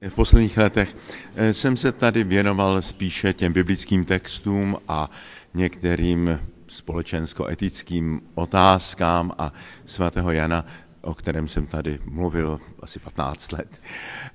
[0.00, 0.96] V posledních letech
[1.36, 5.10] eh, jsem se tady věnoval spíše těm biblickým textům a
[5.54, 9.52] některým společensko-etickým otázkám a
[9.86, 10.66] svatého Jana,
[11.00, 13.82] o kterém jsem tady mluvil asi 15 let,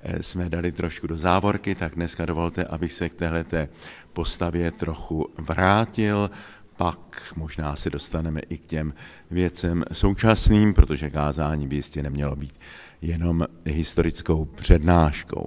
[0.02, 3.68] eh, jsme dali trošku do závorky, tak dneska dovolte, abych se k téhleté
[4.12, 6.30] postavě trochu vrátil,
[6.76, 8.94] pak možná se dostaneme i k těm
[9.30, 12.54] věcem současným, protože kázání by jistě nemělo být
[13.02, 15.46] jenom historickou přednáškou.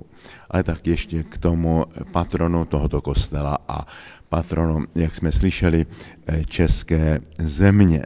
[0.49, 3.85] Ale tak ještě k tomu patronu tohoto kostela a
[4.29, 5.85] patronu, jak jsme slyšeli,
[6.47, 8.03] české země.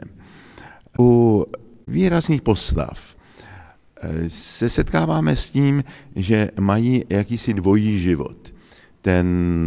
[0.98, 1.44] U
[1.86, 3.16] výrazných postav
[4.28, 5.84] se setkáváme s tím,
[6.16, 8.54] že mají jakýsi dvojí život.
[9.02, 9.26] Ten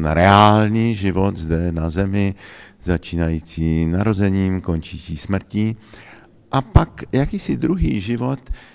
[0.09, 2.36] reálný život zde na zemi,
[2.84, 5.78] začínající narozením, končící smrtí,
[6.52, 8.73] a pak jakýsi druhý život, Eh,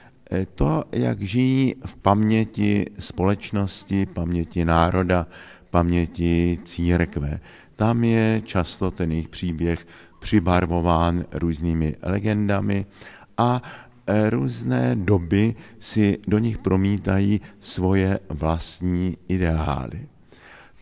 [0.55, 5.27] to, jak žijí v paměti společnosti, paměti národa,
[5.71, 7.41] paměti církve.
[7.77, 9.87] Tam je často ten jejich příběh
[10.19, 12.87] přibarvován různými legendami
[13.37, 13.63] a
[14.07, 20.09] eh, různé doby si do nich promítají svoje vlastní ideály.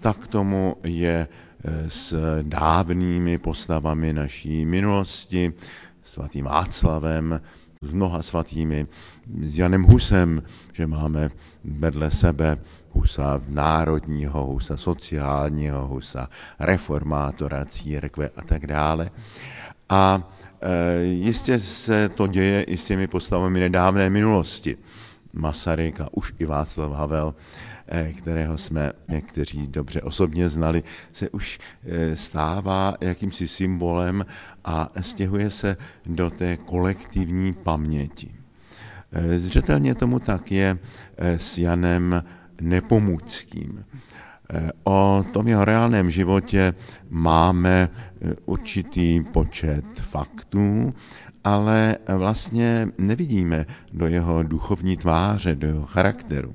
[0.00, 5.52] Tak tomu je eh, s dávnými postavami naší minulosti,
[6.04, 7.40] svatým Václavem,
[7.86, 8.86] s mnoha svatými,
[9.42, 10.42] s Janem Husem,
[10.72, 11.30] že máme
[11.64, 12.58] vedle sebe
[12.90, 19.10] Husa národního, Husa sociálního, Husa reformátora církve a tak dále.
[19.88, 24.76] A e, jistě se to děje i s těmi postavami nedávné minulosti.
[25.32, 27.34] Masaryk a už i Václav Havel,
[28.18, 34.26] kterého jsme někteří dobře osobně znali, se už e, stává jakýmsi symbolem
[34.64, 35.76] a stěhuje se
[36.06, 38.34] do té kolektivní paměti.
[39.12, 40.78] E, zřetelně tomu tak je
[41.18, 42.22] s Janem
[42.60, 43.84] Nepomuckým.
[44.84, 46.74] O tom jeho reálném životě
[47.08, 47.88] máme
[48.44, 50.94] určitý počet faktů,
[51.44, 56.54] ale vlastně nevidíme do jeho duchovní tváře, do jeho charakteru.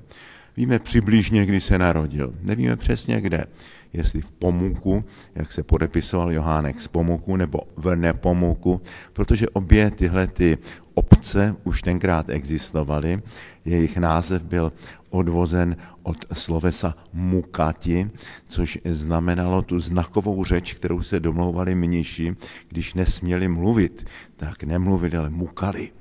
[0.58, 3.46] Víme přibližně, kdy se narodil, nevíme přesně kde
[3.94, 5.04] jestli v Pomuku,
[5.36, 8.82] jak se podepisoval Johánek z Pomuku, nebo v Nepomuku,
[9.14, 10.58] protože obě tyhle ty
[10.94, 13.22] obce už tenkrát existovaly.
[13.66, 14.74] Jejich název byl
[15.10, 18.10] odvozen od slovesa mukati,
[18.48, 22.36] což znamenalo tu znakovou řeč, kterou se domlouvali mniši,
[22.70, 25.92] když nesměli mluvit, tak nemluvili, ale mukali.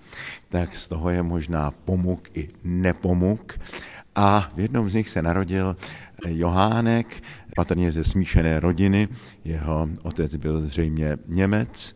[0.48, 3.58] Tak z toho je možná pomuk i nepomuk.
[4.14, 5.76] A v jednom z nich se narodil
[6.26, 7.22] Johánek,
[7.56, 9.08] patrně ze smíšené rodiny,
[9.44, 11.94] jeho otec byl zřejmě Němec.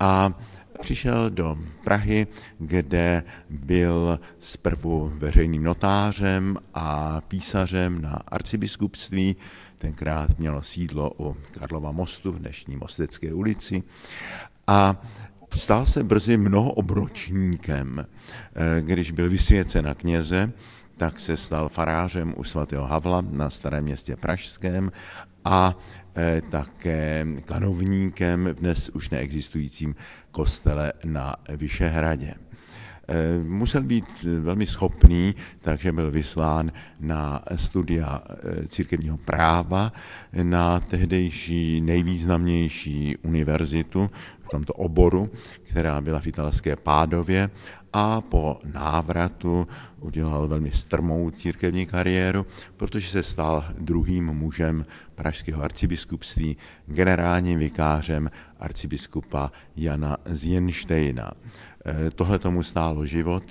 [0.00, 0.32] A
[0.80, 2.26] přišel do Prahy,
[2.58, 9.36] kde byl zprvu veřejným notářem a písařem na arcibiskupství,
[9.78, 13.82] tenkrát mělo sídlo u Karlova mostu v dnešní Mostecké ulici.
[14.66, 14.96] A
[15.58, 18.06] stal se brzy mnohoobročníkem,
[18.80, 20.52] když byl vysvěcen na kněze,
[20.96, 24.92] tak se stal farářem u svatého Havla na starém městě Pražském
[25.44, 25.78] a
[26.16, 29.94] e, také kanovníkem v dnes už neexistujícím
[30.30, 32.34] kostele na Vyšehradě.
[33.08, 34.04] E, musel být
[34.40, 39.92] velmi schopný, takže byl vyslán na studia e, církevního práva
[40.42, 44.10] na tehdejší nejvýznamnější univerzitu
[44.42, 45.30] v tomto oboru,
[45.62, 47.50] která byla v italské Pádově
[47.96, 49.68] a po návratu
[50.00, 52.46] udělal velmi strmou církevní kariéru,
[52.76, 56.56] protože se stal druhým mužem pražského arcibiskupství,
[56.86, 61.30] generálním vikářem arcibiskupa Jana Zjenštejna.
[61.86, 63.44] Eh, tohle tomu stálo život,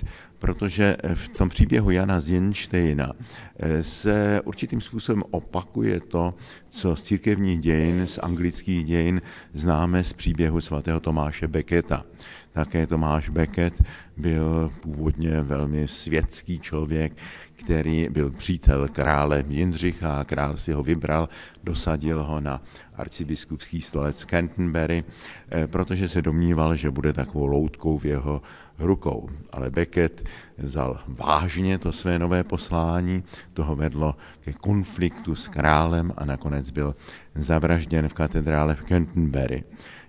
[0.44, 3.12] protože v tom příběhu Jana Zjenštejna
[3.56, 6.34] eh, se určitým způsobem opakuje to,
[6.70, 9.22] co z církevních dějin, z anglických dějin
[9.52, 12.04] známe z příběhu svatého Tomáše Beketa.
[12.52, 13.82] Také Tomáš Becket
[14.16, 17.12] byl původně velmi světský člověk,
[17.54, 21.28] který byl přítel krále Jindřicha král si ho vybral,
[21.64, 22.62] dosadil ho na
[22.94, 25.04] arcibiskupský stolec Canterbury,
[25.50, 28.42] eh, protože se domníval, že bude takovou loutkou v jeho
[28.78, 29.28] rukou.
[29.52, 30.28] Ale Becket
[30.58, 36.94] vzal vážně to své nové poslání, toho vedlo ke konfliktu s králem a nakonec byl
[37.34, 39.64] zavražděn v katedrále v Canterbury.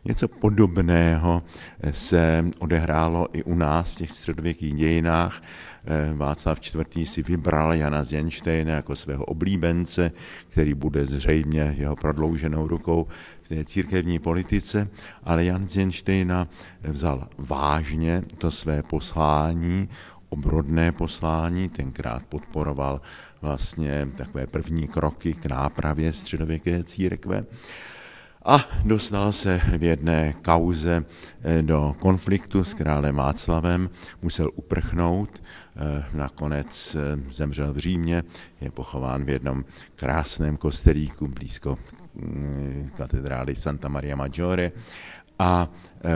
[0.05, 1.43] Něco podobného
[1.91, 5.41] se odehrálo i u nás v těch středověkých dějinách.
[5.85, 7.05] Eh, Václav IV.
[7.07, 10.11] si vybral Jana Zjenštejna jako svého oblíbence,
[10.49, 13.07] který bude zřejmě jeho prodlouženou rukou
[13.45, 14.89] v té církevní politice,
[15.23, 16.47] ale Jan Zjenštejna
[16.83, 19.89] vzal vážně to své poslání,
[20.29, 23.01] obrodné poslání, tenkrát podporoval
[23.41, 27.45] vlastně takové první kroky k nápravě středověké církve.
[28.45, 31.05] A dostal se v jedné kauze
[31.43, 33.89] eh, do konfliktu s králem Václavem,
[34.21, 35.43] musel uprchnout,
[35.75, 38.23] eh, nakonec eh, zemřel v Římě,
[38.61, 39.65] je pochován v jednom
[39.95, 41.77] krásném kostelíku blízko
[42.97, 44.71] katedrály Santa Maria Maggiore
[45.39, 45.69] a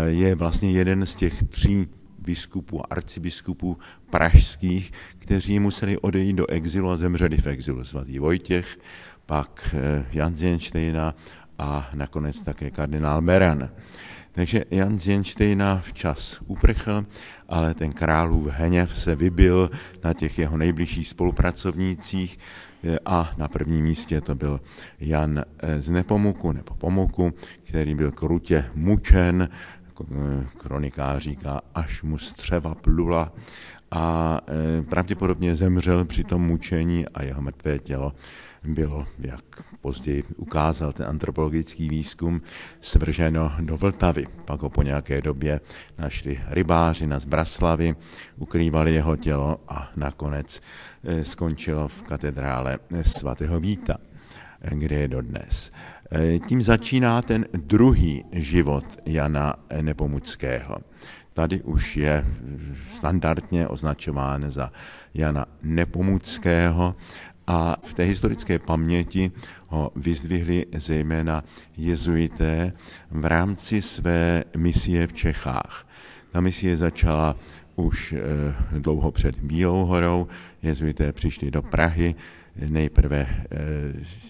[0.05, 1.87] je vlastně jeden z těch tří
[2.19, 3.77] biskupů, arcibiskupů
[4.09, 7.83] pražských, kteří museli odejít do exilu a zemřeli v exilu.
[7.83, 8.79] Svatý Vojtěch,
[9.25, 9.75] pak
[10.11, 11.15] Jan Zenštejna
[11.57, 13.69] a nakonec také kardinál Meran.
[14.31, 17.05] Takže Jan Zjenštejna včas uprchl,
[17.47, 19.71] ale ten králův hněv se vybil
[20.03, 22.39] na těch jeho nejbližších spolupracovnících
[23.05, 24.61] a na prvním místě to byl
[24.99, 25.43] Jan
[25.79, 27.33] z Nepomuku nebo Pomuku,
[27.63, 29.49] který byl krutě mučen,
[30.57, 33.31] kronikář říká, až mu střeva plula.
[33.91, 34.39] A
[34.89, 38.13] pravděpodobně zemřel při tom mučení a jeho mrtvé tělo
[38.63, 39.43] bylo, jak
[39.81, 42.41] později ukázal ten antropologický výzkum,
[42.81, 44.27] svrženo do Vltavy.
[44.45, 45.61] Pak ho po nějaké době
[45.97, 47.95] našli rybáři na Zbraslavy,
[48.37, 50.61] ukrývali jeho tělo a nakonec
[51.03, 53.97] eh, skončilo v katedrále svatého Víta,
[54.61, 55.71] kde je dodnes.
[56.11, 60.77] Eh, tím začíná ten druhý život Jana Nepomuckého.
[61.33, 62.25] Tady už je
[62.95, 64.71] standardně označován za
[65.13, 66.95] Jana Nepomuckého
[67.49, 69.31] a v té historické paměti
[69.67, 71.43] ho vyzdvihli zejména
[71.77, 72.73] jezuité
[73.11, 75.87] v rámci své misie v Čechách.
[76.31, 77.35] Ta misie začala
[77.75, 80.27] už eh, dlouho před Bílou horou,
[80.61, 82.15] jezuité přišli do Prahy,
[82.69, 83.45] nejprve eh,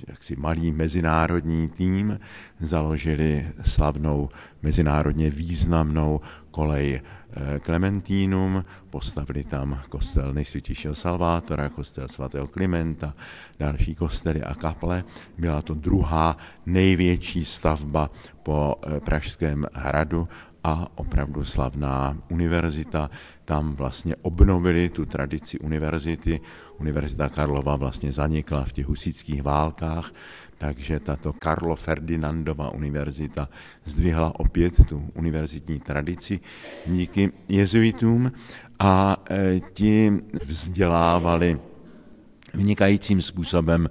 [0.07, 2.19] jaksi malý mezinárodní tým,
[2.60, 4.30] založili slavnou
[4.62, 6.21] mezinárodně významnou
[6.51, 7.01] kolej
[7.62, 13.13] Klementínum, eh, postavili tam kostel nejsvětějšího Salvátora, kostel svatého Klimenta,
[13.60, 15.04] další kostely a kaple.
[15.38, 18.10] Byla to druhá největší stavba
[18.44, 20.27] po eh, Pražském hradu
[20.63, 23.09] a opravdu slavná univerzita.
[23.45, 26.41] Tam vlastně obnovili tu tradici univerzity.
[26.77, 30.13] Univerzita Karlova vlastně zanikla v těch husických válkách,
[30.57, 33.50] takže tato Karlo Ferdinandova univerzita
[33.85, 36.39] zdvihla opět tu univerzitní tradici
[36.85, 38.31] díky jezuitům
[38.79, 40.13] a e, ti
[40.44, 41.59] vzdělávali
[42.53, 43.89] vynikajícím způsobem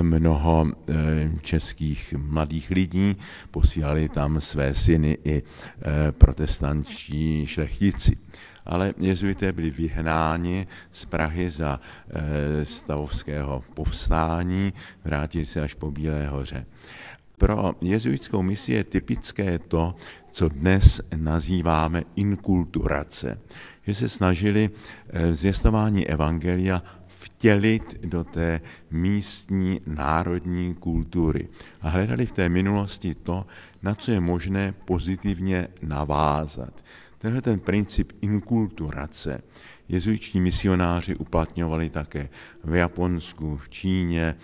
[0.00, 0.92] mnoho e,
[1.40, 3.16] českých mladých lidí,
[3.50, 5.42] posílali tam své syny i e,
[6.12, 8.16] protestantští šlechtici
[8.66, 14.72] ale jezuité byli vyhnáni z Prahy za e, stavovského povstání,
[15.04, 16.66] vrátili se až po Bílé hoře.
[17.38, 19.94] Pro jezuitskou misi je typické to,
[20.30, 23.38] co dnes nazýváme inkulturace,
[23.86, 24.70] že se snažili
[25.32, 26.82] zvěstování evangelia
[27.42, 28.60] vtělit do té
[28.90, 31.48] místní národní kultury
[31.80, 33.46] a hledali v té minulosti to,
[33.82, 36.84] na co je možné pozitivně navázat.
[37.18, 39.42] Tenhle ten princip inkulturace
[39.88, 42.28] jezuiční misionáři uplatňovali také
[42.64, 44.34] v Japonsku, v Číně,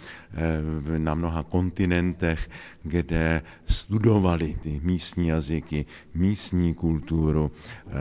[0.95, 2.51] eh, na mnoha kontinentech,
[2.83, 7.51] kde studovali ty místní jazyky, místní kulturu.
[7.87, 7.93] Eh,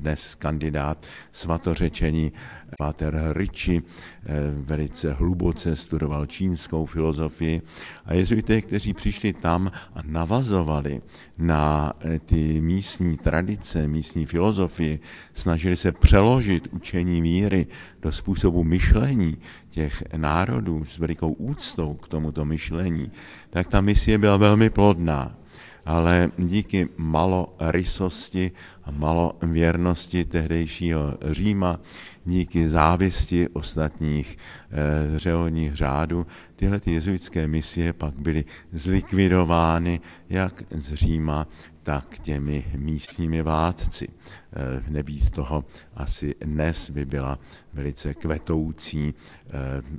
[0.00, 2.32] dnes kandidát svatořečení
[2.78, 7.62] Pater Ricci eh, velice hluboce studoval čínskou filozofii
[8.04, 11.00] a jezuité, kteří přišli tam a navazovali
[11.38, 11.92] na
[12.24, 15.00] ty místní tradice, místní filozofii,
[15.34, 17.66] snažili se přeložit učení víry
[18.02, 19.38] do způsobu myšlení
[19.72, 23.10] těch národů s velikou úctou k tomuto myšlení,
[23.50, 25.36] tak ta misie byla velmi plodná.
[25.84, 28.52] Ale díky malo rysosti
[28.84, 31.80] a malo věrnosti tehdejšího Říma,
[32.24, 34.38] díky závisti ostatních
[34.70, 36.26] e, řeholních řádů,
[36.56, 41.46] tyhle ty jezuitské misie pak byly zlikvidovány jak z Říma,
[41.82, 44.08] tak těmi místními vládci.
[44.08, 47.38] Eh, nebýt toho asi dnes by byla
[47.72, 49.50] velice kvetoucí eh,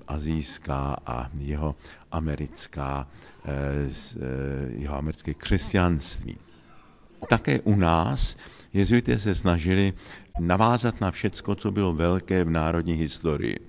[0.08, 1.76] azijská a jeho
[2.12, 3.08] americká,
[3.46, 3.52] eh,
[4.78, 6.38] jeho americké křesťanství.
[7.30, 8.38] Také u nás
[8.74, 9.94] jezuité se snažili
[10.40, 13.60] navázat na všecko, co bylo velké v národní historii.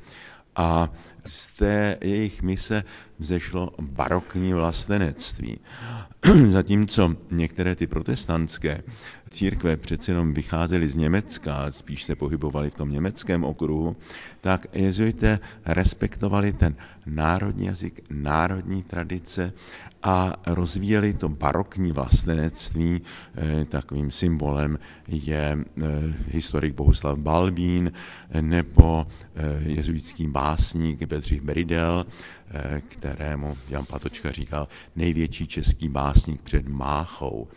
[0.57, 0.89] A
[1.27, 2.85] z té jejich mise
[3.19, 5.59] vzešlo barokní vlastenectví.
[6.49, 8.83] Zatímco některé ty protestantské
[9.31, 13.97] církve přece jenom vycházely z Německa, spíš se pohybovali v tom německém okruhu,
[14.41, 16.75] tak jezuité respektovali ten
[17.07, 19.53] národní jazyk, národní tradice
[20.03, 23.01] a rozvíjeli to barokní vlastenectví.
[23.37, 24.79] Eh, takovým symbolem
[25.09, 25.83] je eh,
[26.29, 27.93] historik Bohuslav Balbín
[28.41, 32.44] nebo eh, jezuitský básník Bedřich Beridel, eh,
[32.89, 37.49] kterému Jan Patočka říkal největší český básník před Máchou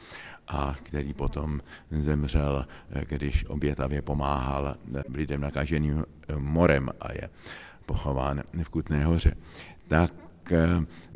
[0.47, 4.75] a který potom zemřel, eh, když obětavě pomáhal
[5.13, 6.05] lidem nakaženým
[6.37, 7.29] morem a je
[7.85, 9.35] pochován v Kutné hoře.
[9.87, 10.13] Tak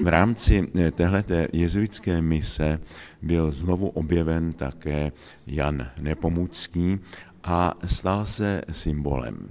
[0.03, 2.79] v rámci téhleté jezuitské mise
[3.21, 5.11] byl znovu objeven také
[5.47, 6.99] Jan Nepomucký
[7.43, 9.49] a stal se symbolem.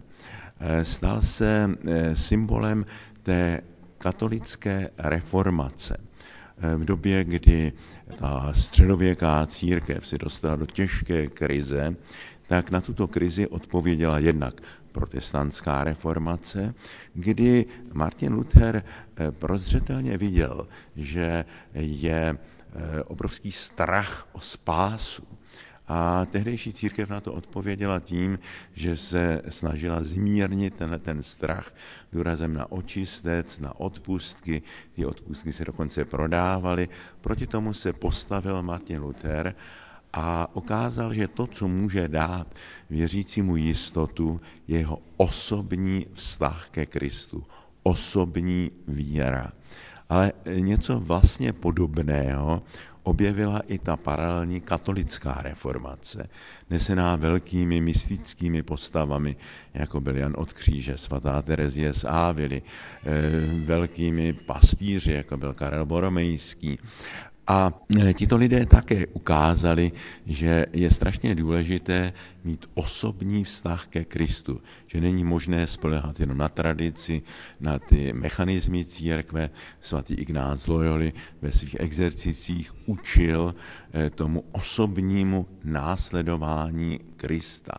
[0.83, 1.71] Stal se
[2.15, 2.87] symbolem
[3.23, 3.61] té
[4.01, 5.97] katolické reformace.
[6.77, 7.73] V době, kdy
[8.19, 11.97] ta středověká církev se dostala do těžké krize,
[12.47, 14.61] tak na tuto krizi odpověděla jednak
[14.93, 16.75] protestantská reformace,
[17.15, 25.23] kdy Martin Luther eh, prozřetelně viděl, že je eh, obrovský strach o spásu.
[25.93, 28.39] A tehdejší církev na to odpověděla tím,
[28.73, 31.75] že se snažila zmírnit tenhle ten strach
[32.13, 34.63] důrazem na očistec, na odpustky.
[34.93, 36.89] Ty odpustky se dokonce prodávaly.
[37.21, 39.55] Proti tomu se postavil Martin Luther
[40.13, 42.47] a ukázal, že to, co může dát
[42.91, 47.45] věřícímu jistotu, je jeho osobní vztah ke Kristu,
[47.83, 49.53] osobní víra.
[50.09, 52.63] Ale něco vlastně podobného
[53.11, 56.31] objevila i ta paralelní katolická reformace,
[56.71, 59.37] nesená velkými mystickými postavami,
[59.75, 63.11] jako byl Jan od kříže, svatá Terezie z Ávily, eh,
[63.67, 66.79] velkými pastýři, jako byl Karel Boromejský,
[67.51, 69.93] a e, tito lidé také ukázali,
[70.27, 72.13] že je strašně důležité
[72.45, 77.23] mít osobní vztah ke Kristu, že není možné spolehat jenom na tradici,
[77.61, 79.51] na ty mechanizmy církve.
[79.81, 83.55] Svatý Ignác Loyoli ve svých exercicích učil
[83.95, 87.75] e, tomu osobnímu následování Krista.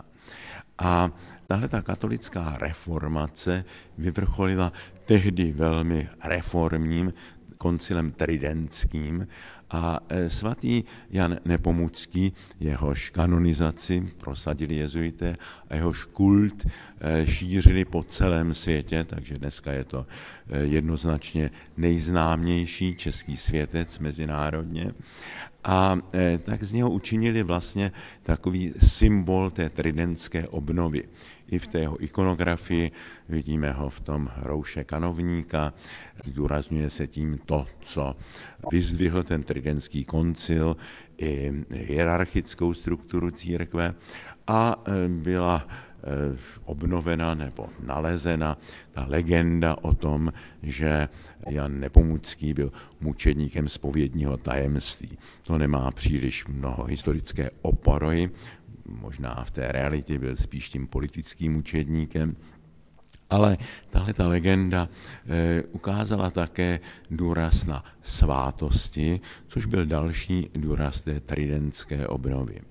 [0.80, 1.12] A
[1.48, 3.66] tahle ta katolická reformace
[3.98, 4.74] vyvrcholila
[5.06, 7.14] tehdy velmi reformním
[7.62, 9.28] koncilem tridentským
[9.72, 15.38] a e, svatý Jan Nepomucký, jehož kanonizaci prosadili jezuité
[15.70, 16.68] a jehož kult
[17.26, 20.06] šířili po celém světě, takže dneska je to
[20.50, 24.92] e, jednoznačně nejznámější český světec mezinárodně.
[25.64, 25.98] A
[26.44, 27.92] tak z něho učinili vlastně
[28.24, 31.04] takový symbol té tridentské obnovy
[31.48, 32.92] i v té jeho ikonografii,
[33.30, 35.74] vidíme ho v tom rouše kanovníka,
[36.26, 38.16] zdůrazňuje se tím to, co
[38.72, 40.78] vyzdvihl ten tridentský koncil,
[41.18, 43.94] i hierarchickou strukturu církve
[44.48, 45.68] a byla
[46.66, 48.58] obnovena nebo nalezena
[48.92, 51.10] ta legenda o tom, že
[51.50, 55.18] Jan Nepomucký byl mučedníkem spovědního tajemství.
[55.44, 58.30] To nemá příliš mnoho historické opory,
[58.86, 62.36] možná v té realitě byl spíš tím politickým učedníkem,
[63.30, 63.58] ale
[63.90, 64.90] tahle ta legenda
[65.28, 66.80] e, ukázala také
[67.12, 72.62] důraz na svátosti, což byl další důraz té tridentské obnovy.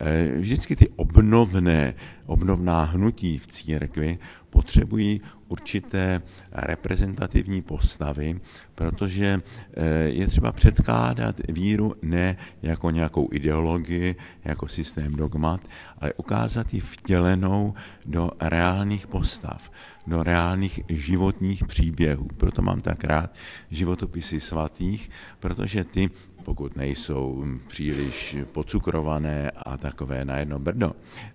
[0.00, 1.94] E, vždycky ty obnovné,
[2.26, 4.18] obnovná hnutí v církvi
[4.50, 8.40] potřebují určité reprezentativní postavy,
[8.74, 15.60] protože eh, je třeba předkládat víru ne jako nějakou ideologii, jako systém dogmat,
[15.98, 17.74] ale ukázat ji vtělenou
[18.06, 19.70] do reálných postav,
[20.06, 22.28] do reálných životních příběhů.
[22.36, 23.34] Proto mám tak rád
[23.70, 25.10] životopisy svatých,
[25.40, 26.10] protože ty
[26.46, 30.92] pokud nejsou příliš pocukrované a takové na jedno brdo.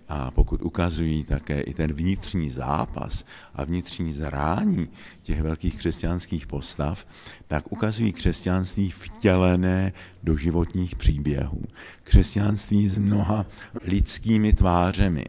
[0.08, 3.24] A pokud ukazují také i ten vnitřní zápas
[3.54, 4.88] a vnitřní zrání
[5.22, 7.06] těch velkých křesťanských postav,
[7.46, 11.62] tak ukazují křesťanství vtělené do životních příběhů.
[12.02, 13.46] Křesťanství s mnoha
[13.84, 15.24] lidskými tvářemi.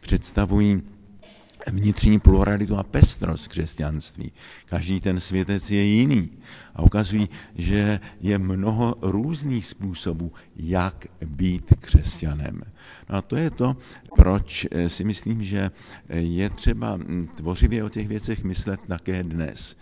[0.00, 0.82] Představují
[1.70, 4.32] vnitřní pluralitu a pestrost křesťanství.
[4.66, 6.30] Každý ten světec je jiný
[6.74, 12.62] a ukazují, že je mnoho různých způsobů, jak být křesťanem.
[13.10, 13.76] No a to je to,
[14.16, 15.70] proč eh, si myslím, že
[16.08, 19.76] je třeba hm, tvořivě o těch věcech myslet také dnes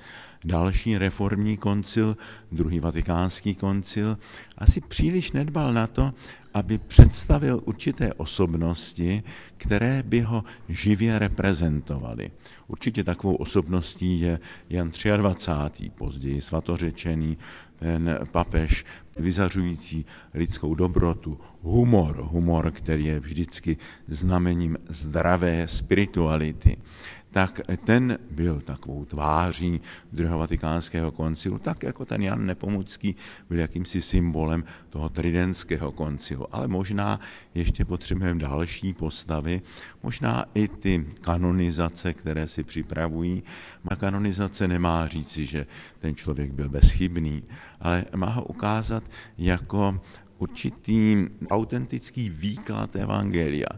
[0.45, 2.17] další reformní koncil,
[2.53, 4.19] druhý vatikánský koncil,
[4.59, 6.13] asi příliš nedbal na to,
[6.55, 9.23] aby představil určité osobnosti,
[9.57, 12.31] které by ho živě reprezentovaly.
[12.69, 14.39] Určitě takovou osobností je
[14.71, 17.39] Jan 23., později svatořečený,
[17.81, 18.85] ten papež
[19.17, 23.77] vyzařující lidskou dobrotu, humor, humor, který je vždycky
[24.09, 26.77] znamením zdravé spirituality.
[27.31, 29.81] Tak ten byl takovou tváří
[30.13, 33.17] druhého vatikánského koncilu, tak jako ten Jan Nepomucký
[33.49, 36.55] byl jakýmsi symbolem toho tridentského koncilu.
[36.55, 37.21] Ale možná
[37.55, 39.63] ještě potřebujeme další postavy,
[40.03, 43.43] možná i ty kanonizace, které si připravují.
[43.91, 45.67] Má kanonizace nemá říci, že
[45.99, 47.43] ten člověk byl bezchybný,
[47.81, 49.03] ale má ho ukázat
[49.39, 50.01] jako
[50.39, 53.69] určitý autentický výklad Evangelia.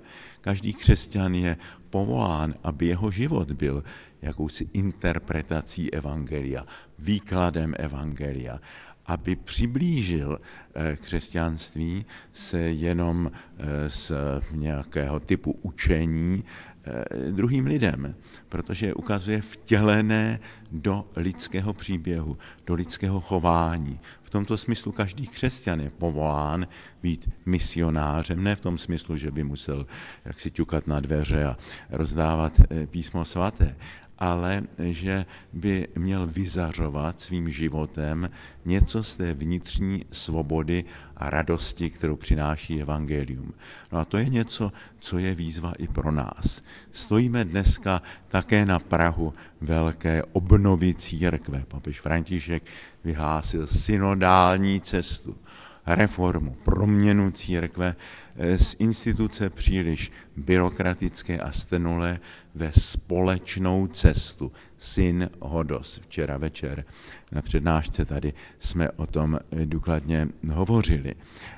[0.43, 1.57] Každý křesťan je
[1.91, 3.85] povolán, aby jeho život byl
[4.23, 6.67] jakousi interpretací Evangelia,
[6.99, 8.59] výkladem Evangelia,
[9.07, 10.41] aby přiblížil
[10.75, 14.13] eh, křesťanství se jenom eh, z
[14.53, 16.45] nějakého typu učení
[16.85, 18.15] eh, druhým lidem,
[18.49, 20.41] protože ukazuje vtělené
[20.73, 24.01] do lidského příběhu, do lidského chování,
[24.33, 26.67] tomto smyslu každý křesťan je povolán
[27.03, 29.87] být misionářem, ne v tom smyslu, že by musel
[30.25, 31.57] jak si ťukat na dveře a
[31.91, 33.77] rozdávat písmo svaté,
[34.23, 38.31] ale že by měl vyzařovat svým životem
[38.65, 40.85] něco z té vnitřní svobody
[41.17, 43.53] a radosti, kterou přináší evangelium.
[43.93, 46.63] No a to je něco, co je výzva i pro nás.
[46.93, 51.65] Stojíme dneska také na Prahu velké obnovy církve.
[51.69, 52.63] Papež František
[53.05, 55.37] vyhlásil synodální cestu,
[55.87, 57.97] reformu, proměnu církve
[58.57, 62.21] z instituce příliš byrokratické a stenulé
[62.55, 64.53] ve společnou cestu.
[64.79, 66.01] Syn Hodos.
[66.05, 66.85] Včera večer
[67.33, 71.15] na přednášce tady jsme o tom důkladně hovořili.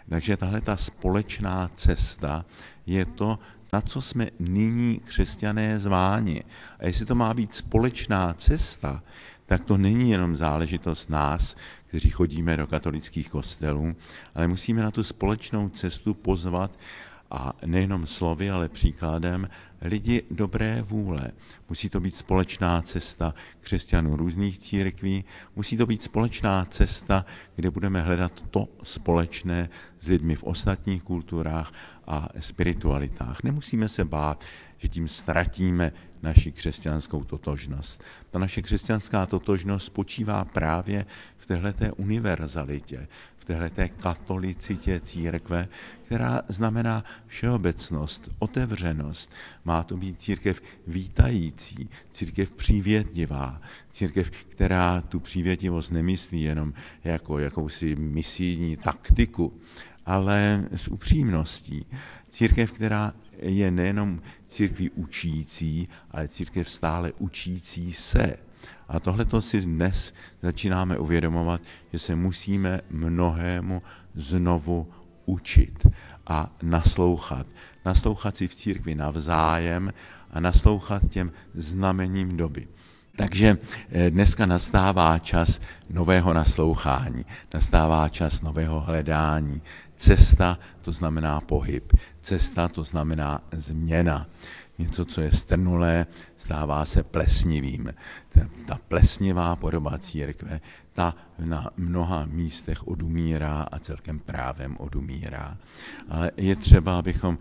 [0.09, 2.45] Takže tahle ta společná cesta
[2.87, 3.39] je to,
[3.73, 6.43] na co jsme nyní křesťané zváni.
[6.79, 9.03] A jestli to má být společná cesta,
[9.47, 13.97] tak to není jenom záležitost nás, kteří chodíme do katolických kostelů,
[14.35, 16.79] ale musíme na tu společnou cestu pozvat
[17.31, 19.49] a nejenom slovy, ale příkladem
[19.83, 21.31] lidi dobré vůle.
[21.69, 25.25] Musí to být společná cesta křesťanů různých církví,
[25.57, 27.25] musí to být společná cesta,
[27.57, 29.69] kde budeme hledat to společné
[30.01, 31.73] s lidmi v ostatních kulturách
[32.07, 33.43] a spiritualitách.
[33.43, 34.45] Nemusíme se bát,
[34.79, 35.93] že tím ztratíme
[36.25, 38.03] naši křesťanskou totožnost.
[38.31, 41.07] Ta naše křesťanská totožnost spočívá právě
[41.39, 45.69] v téhleté univerzalitě, v téhleté katolicitě církve,
[46.03, 49.33] která znamená všeobecnost, otevřenost.
[49.65, 53.61] Má to být církev vítající, církev přívětivá,
[53.91, 56.73] církev, která tu přívětivost nemyslí jenom
[57.05, 59.53] jako jakousi misijní taktiku,
[60.07, 61.87] ale s upřímností.
[62.29, 68.37] Církev, která je nejenom církví učící, ale církev stále učící se.
[68.89, 71.61] A tohle si dnes začínáme uvědomovat,
[71.93, 73.83] že se musíme mnohému
[74.15, 74.89] znovu
[75.27, 75.87] učit
[76.27, 77.47] a naslouchat.
[77.85, 79.93] Naslouchat si v církvi navzájem
[80.31, 82.69] a naslouchat těm znamením doby.
[83.17, 83.59] Takže
[83.91, 87.25] eh, dneska nastává čas nového naslouchání,
[87.55, 89.63] nastává čas nového hledání.
[89.97, 94.27] Cesta to znamená pohyb, cesta to znamená změna.
[94.79, 97.95] Něco, co je strnulé, stává se plesnivým.
[98.29, 100.61] Ta, ta plesnivá podoba církve,
[100.93, 105.57] ta na mnoha místech odumírá a celkem právem odumírá.
[106.09, 107.39] Ale je třeba, abychom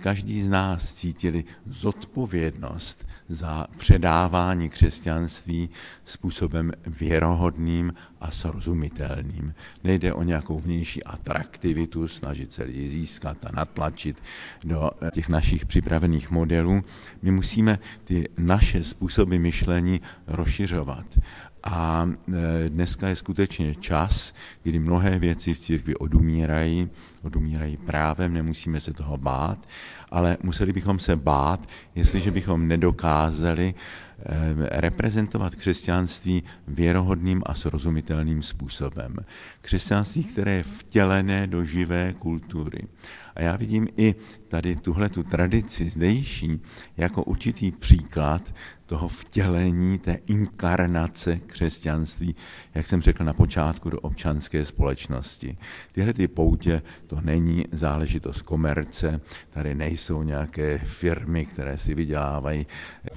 [0.00, 5.70] každý z nás cítili zodpovědnost za předávání křesťanství
[6.04, 9.54] způsobem věrohodným a srozumitelným.
[9.84, 14.22] Nejde o nějakou vnější atraktivitu, snažit se lidi získat a natlačit
[14.64, 16.84] do těch našich připravených modelů.
[17.22, 21.06] My musíme ty naše způsoby myšlení rozšiřovat.
[21.64, 24.34] A e, dneska je skutečně čas,
[24.68, 26.88] kdy mnohé věci v církvi odumírají,
[27.22, 29.68] odumírají právem, nemusíme se toho bát,
[30.10, 33.74] ale museli bychom se bát, jestliže bychom nedokázali
[34.20, 39.16] Eh, reprezentovat křesťanství věrohodným a srozumitelným způsobem.
[39.60, 42.82] Křesťanství, které je vtělené do živé kultury.
[43.34, 44.14] A já vidím i
[44.48, 46.60] tady tuhle tu tradici zdejší
[46.96, 48.54] jako určitý příklad
[48.86, 52.36] toho vtělení, té inkarnace křesťanství,
[52.74, 55.56] jak jsem řekl na počátku, do občanské společnosti.
[55.92, 62.66] Tyhle ty poutě, to není záležitost komerce, tady nejsou nějaké firmy, které si vydělávají,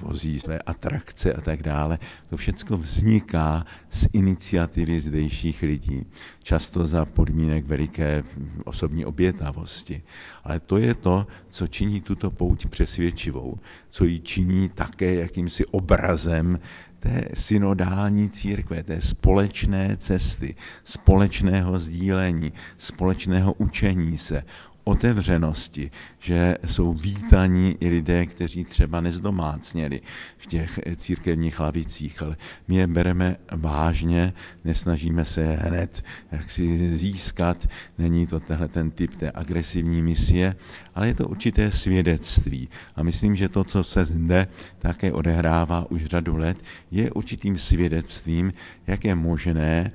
[0.00, 1.98] vozí své atrakce a tak dále.
[2.30, 6.06] To všechno vzniká z iniciativy zdejších lidí,
[6.42, 8.24] často za podmínek veliké
[8.64, 10.02] osobní obětavosti.
[10.44, 13.58] Ale to je to, co činí tuto pouť přesvědčivou,
[13.90, 16.58] co ji činí také jakýmsi obrazem
[17.02, 24.44] té synodální církve, té společné cesty, společného sdílení, společného učení se,
[24.84, 30.00] otevřenosti, že jsou vítaní i lidé, kteří třeba nezdomácněli
[30.38, 32.36] v těch církevních lavicích, ale
[32.68, 34.32] my je bereme vážně,
[34.64, 37.68] nesnažíme se hned jak si získat,
[37.98, 40.56] není to tenhle ten typ té agresivní misie,
[40.94, 42.68] ale je to určité svědectví.
[42.96, 44.46] A myslím, že to, co se zde
[44.78, 48.52] také odehrává už řadu let, je určitým svědectvím,
[48.86, 49.92] jak je možné,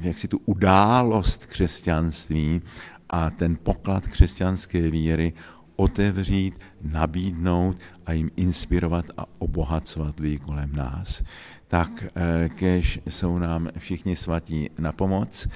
[0.00, 2.62] jak si tu událost křesťanství
[3.10, 5.32] a ten poklad křesťanské víry
[5.76, 11.22] otevřít, nabídnout a jim inspirovat a obohacovat lidi kolem nás.
[11.68, 15.48] Tak eh, kež jsou nám všichni svatí na pomoc,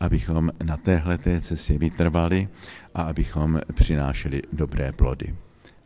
[0.00, 2.48] abychom na téhle cestě vytrvali
[2.94, 5.34] a abychom přinášeli dobré plody.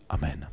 [0.09, 0.47] Amen.